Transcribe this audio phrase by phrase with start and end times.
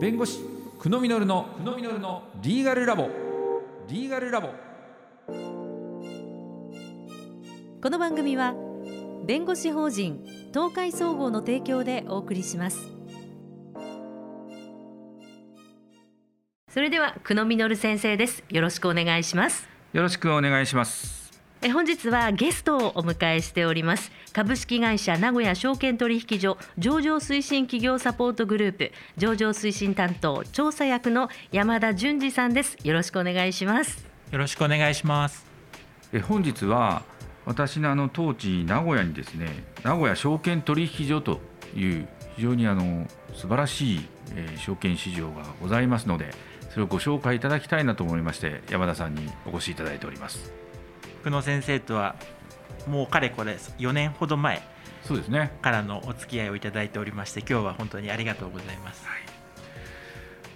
[0.00, 0.38] 弁護士
[0.78, 3.08] 久野実の久野実のリーガルラボ。
[3.88, 4.50] リーガルラボ。
[7.82, 8.54] この番組は
[9.26, 10.24] 弁護士法人
[10.54, 12.78] 東海総合の提供でお送りします。
[16.72, 18.44] それでは久野実先生です。
[18.50, 19.68] よろしくお願いします。
[19.92, 21.27] よろしくお願いします
[21.60, 24.12] え本日はゲストをお迎えしております。
[24.32, 32.76] 株式会社名古屋証券取引所上場推進企業サポートグループ上場推進担当調査役の山田淳二さんです。
[32.84, 34.06] よろしくお願いします。
[34.30, 35.46] よろしくお願いします。
[36.12, 37.02] え本日は
[37.44, 39.48] 私のあの当地名古屋にですね
[39.82, 41.40] 名古屋証券取引所と
[41.74, 42.06] いう
[42.36, 46.30] 非常にあの素晴らしい、えー、証券市場がございますので
[46.70, 50.67] それをご紹介いただきたいなと思いまして山田さんにお越しいただいております
[51.24, 52.16] 久野先生とは
[52.86, 54.62] もうかれこれ4年ほど前
[55.02, 59.20] そうですねからのお付き合いをいただいておりまして今日は本当にありがとうございます、はい、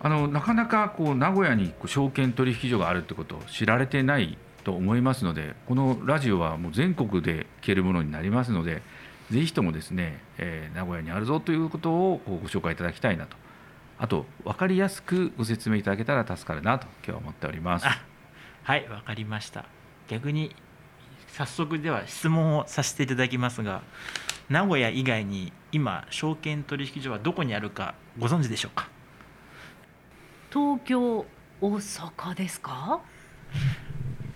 [0.01, 8.83] あのなかなかこう名古屋に証券取引所があるってことを知られてないと思いますのでこのラジオはもう全国で聞けるものになりますので
[9.31, 13.36] ぜひともですね、えー、名古屋にあるぞということをご紹介いただきたいなと
[13.98, 19.64] あと分かりやすくご説明いただけたら助かるなと今日は思っておりますはい分かりました
[20.08, 20.55] 逆に
[21.28, 23.83] 早速では質問をさせていただきますが
[24.50, 28.89] 名古屋以外に今証券取引所はどこにあるかご存知でしょうか？
[30.53, 31.25] 東京
[31.61, 33.00] 大阪ですか？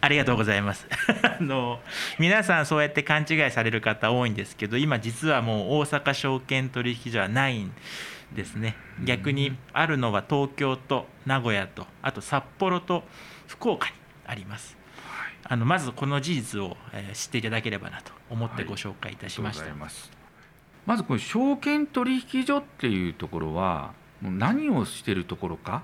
[0.00, 0.87] ありがとうございます。
[1.22, 1.81] あの
[2.19, 7.72] 皆さんそうやって勘違いされる方多いんですけど今実はもう大阪証券取引所はないん
[8.33, 8.77] ですね。
[9.05, 13.05] 逆にあるのは東京と名古屋とあと札幌と
[13.48, 13.94] 福岡に
[14.27, 14.77] あります
[15.48, 19.75] あのまずこの事実を、え知っていただければなと思ってご紹介いたしました、はい、
[20.86, 25.83] まずこの証券取引所っていうところはもう何をしてるところか、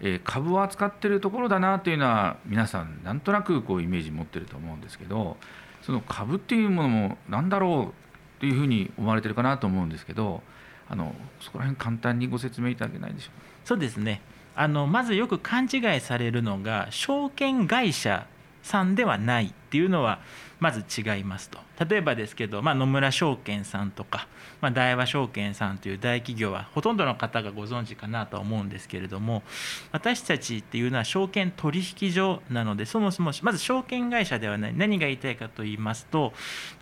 [0.00, 5.36] えー、株を扱ってるところだなというのは皆さんなんとなくこうイメージ持ってると思うんですけど
[5.82, 7.92] その株っていうものも何だろ
[8.36, 10.42] うというふうに思われてるかなと思うんですけど
[10.88, 13.46] あのそこら辺簡単にご説明いただけないでしょうか？
[13.64, 14.20] そうですね。
[14.56, 18.26] あのまずよく勘違いされるのが証券会社
[18.62, 20.20] さんではないっていうのは
[20.58, 24.28] まず違いますと例えばですけど、まあ、野村証券さんとか、
[24.60, 29.42] まあ、大和証券さんという大企業はほとんどの方がご存知かなとは思うんですけれども
[29.90, 36.32] 私たちっていうのは証券取引所なのでそもそもまず証券会社ではない何が言いたいかと言いますと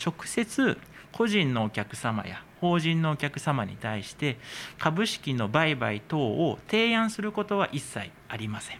[0.04, 0.76] 直接
[1.12, 4.38] 個人のお客様や法人のお客様に対して
[4.78, 8.78] 株式の売買等を提案することは一切ありません。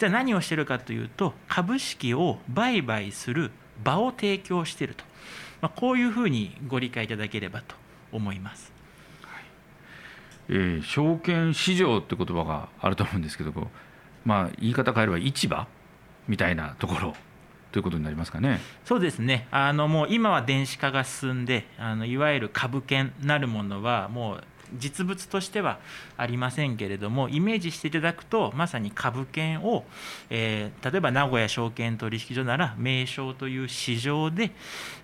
[0.00, 3.50] じゃあ何をしてるかというと株式を売買する
[3.84, 5.04] 場を提供していると、
[5.60, 7.76] まあ、こういうふうにご理解いただければと
[8.10, 8.72] 思います。
[9.22, 9.42] はい
[10.48, 13.52] えー、証券市場って言葉があると思うんですけど
[14.24, 15.66] まあ、言い方変えれば市場
[16.28, 17.14] みたいなところ
[17.70, 18.58] ということになりますかね。
[18.86, 19.48] そうですね。
[19.50, 24.44] あのもう今は電子化が進んで、あのいわゆる株券なるものはもう
[24.78, 25.78] 実物としては
[26.16, 29.84] ありませんけれどもイメージしていただくとまさに株券を、
[30.30, 34.52] えー、例えば名古屋証券取引所なら名称という市場で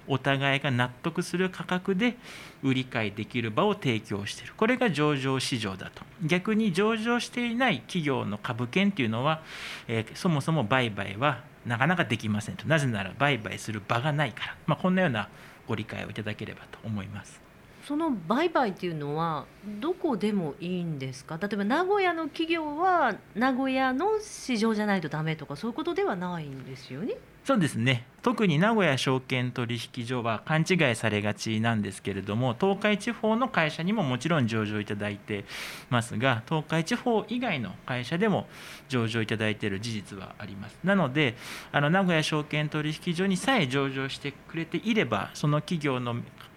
[0.09, 2.17] お互いが納得する価格で
[2.63, 4.55] 売り買いできる場を提供している。
[4.57, 6.03] これが上場市場だと。
[6.23, 9.43] 逆に上場していない企業の株券っていうのは、
[9.89, 12.67] えー、そもそも売買はなかなかできませんと。
[12.67, 15.29] なぜなら売買する場がないから、まあ、こんなような
[15.67, 17.46] ご理解をいただければと思います。
[17.87, 19.45] その売買っていうのは
[19.81, 21.39] どこでもいいんですか？
[21.41, 27.15] 例えば名古屋の企業は名古屋の市場じゃないとダメとかそういうことではないんですよね？
[27.45, 28.05] そうですね。
[28.23, 35.45] 特に名古屋証券取引所は勘違いされがちなんですけれども東海地方の会社にももちろん上場いただいて
[35.89, 38.49] ますが東海地方以外の会社でも
[38.89, 40.77] 上場いただいている事実はあります。
[40.83, 41.37] なので
[41.71, 46.17] あの名古屋証券取引所にさえ上場してくれていればその企業の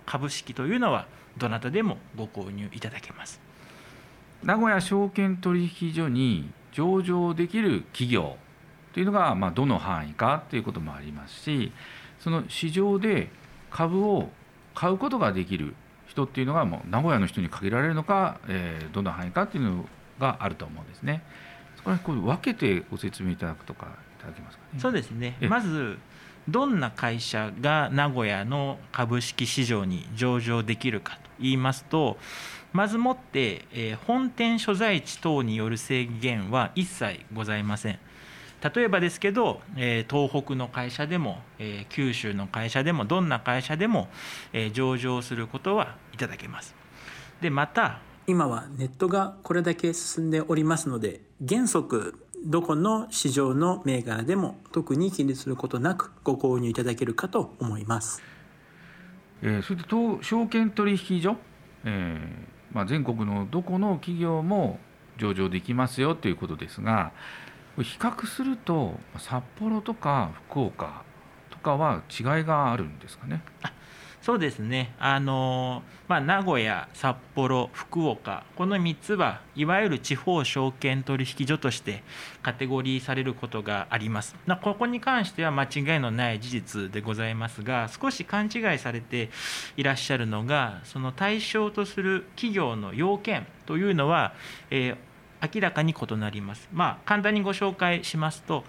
[0.10, 1.06] 株式というのは
[1.38, 3.40] どなたでもご購入いただけます
[4.44, 8.38] 名古屋証券取引所に上場できる企業
[8.94, 11.72] というのが、まあ、どの範囲かということもありますし
[12.20, 13.30] その市場で
[13.70, 14.30] 株を
[14.74, 15.76] 買うことができる
[16.08, 19.86] 人っていうのがもう名古屋の人に限られるのか、えー、どの範囲かっていうの
[20.20, 21.22] があると思うんですね。
[21.78, 23.86] そこらこう分けてご説明いただくとか
[24.18, 24.80] いただけますかね。
[24.80, 25.38] そうですね。
[25.48, 26.00] まず
[26.48, 32.18] どんな会社が名古屋の株式市場に上場できるかと言いますと
[32.72, 38.00] まずもって、え本店所在地等による制限は一切ございません。
[38.76, 44.08] 例えばですけど、え東北の会社でも、え九州の会社でもどんな会社でも、
[44.54, 46.76] え上場することはいただけます。
[47.42, 58.22] でまた今はネットがこれだけ進んでおりますので原則どこの市場の銘柄でも特に気にすることなくご購入いただけるかと思います。
[59.42, 61.38] えー、それと証券取引所、
[61.86, 64.80] えーまあ、全国のどこの企業も
[65.18, 67.12] 上場できますよということですが
[67.78, 71.04] 比較すると札幌とか福岡
[71.50, 73.42] とかは違いがあるんですかね。
[74.22, 82.04] そうですねあの、まあ、名古屋札幌福岡この3つはいわゆる地方証券取引所として
[82.42, 89.30] カテゴリーされることがありますここに関しては間違いのない事実でございますが少し勘違いされて
[89.78, 94.34] いらっしゃるのがその対象とする企業の要件というのは、
[94.70, 95.10] えー
[95.42, 96.68] 明らかに異なります。
[96.74, 98.66] まあ、簡単にご紹介しますと、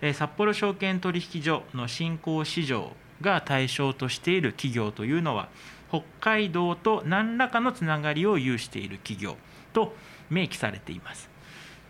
[0.00, 5.48] え札幌証券取引所の新興市場が対象としている企業というのは
[5.88, 9.36] 北海道と何らかのつながりを有している企業
[9.72, 9.94] と
[10.30, 11.30] 明記されています。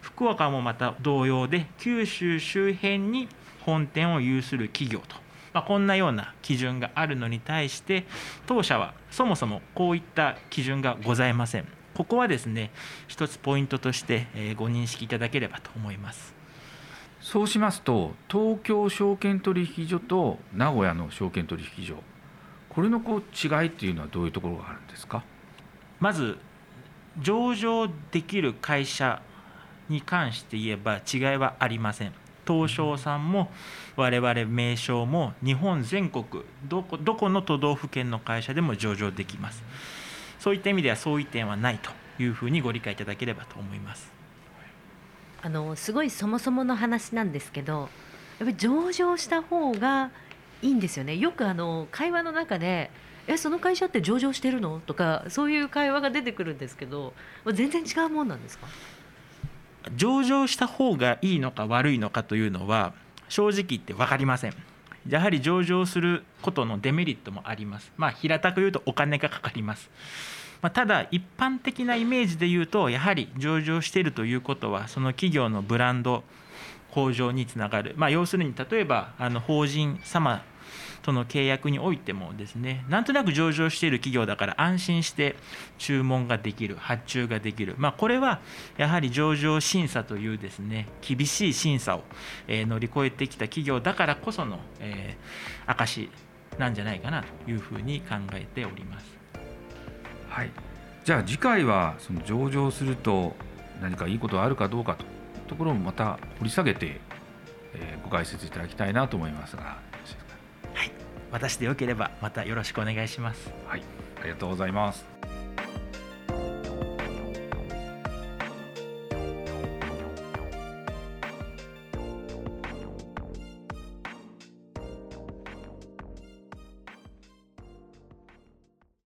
[0.01, 3.29] 福岡もまた同様で九州周辺に
[3.65, 5.17] 本店を有する企業と、
[5.53, 8.05] まあ、こんなような基準があるのに対して
[8.47, 11.67] 当社はそもそもこういった基準がございません。
[11.95, 12.71] ここはですね
[13.07, 14.27] 一つポイントとして
[14.57, 16.42] ご認識いただければと思います。
[17.23, 21.95] そうしますと東京証券取引所と名古屋の証券取引所
[22.69, 25.23] これのこう違いっていうのはどういうところがあるんですか？
[26.01, 26.37] まず
[27.21, 29.23] 上場できる会社
[29.89, 32.13] に関して言えば違いはありません。
[32.45, 33.53] 東証さんも
[33.95, 36.25] 我々名称も日本全国
[36.69, 39.63] どこどこの都道府県の会社でも上場できます。
[40.41, 41.91] そういった意味では相違点はないと
[42.21, 44.11] いうふうにご理解いただければと思います。
[45.43, 47.89] あのすごいそもそもの話なんですけどやっ
[48.39, 50.11] ぱり上場した方が
[50.63, 51.17] いいんですよね。
[51.17, 52.91] よくあの会話の中で
[53.27, 57.13] 「えその会社って上場してるの?」とかそういう会話が出てくるんですけど
[57.53, 58.67] 全然違うもんなんですか？
[59.97, 62.95] 上場した方がいいのか悪いのかというのは
[63.29, 64.55] 正直言って分かりません。
[65.09, 67.91] やはり上場することのデメリットもあります。
[67.97, 69.91] まあ平たく言うとお金がかかります。
[70.63, 76.23] まあ、ただ一般的なイメージで言うとやはり上場しているということはその企業のブランド
[76.93, 80.45] 向上につながる、まあ、要するに例えばあの法人様
[81.03, 85.35] との契約においてもですねなんとなく上場している企業だから安心して
[85.79, 88.41] 注文ができる発注ができる、まあ、これは
[88.77, 92.05] やはり上場審査というですね厳しい審査を、
[92.47, 96.09] え乗り越えてきた企業だからこその、えー、証
[96.59, 99.22] なんじゃないかなというふうに考えております。
[100.33, 100.51] はい、
[101.05, 103.37] じゃあ次回はその上場すると
[103.83, 105.09] 何かいいことがあるかどうかという
[105.47, 107.01] ところもまた掘り下げて、
[107.75, 110.91] えー、ご解説いただきたいなと思いますがはい。
[111.31, 113.53] 私でよければまたよろしくお願いします。
[113.67, 113.83] はい。
[114.21, 115.05] ありがとうございます